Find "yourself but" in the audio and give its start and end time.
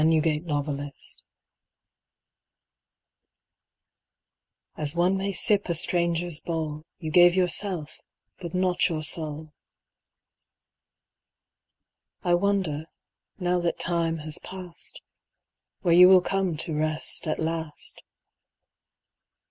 7.35-8.55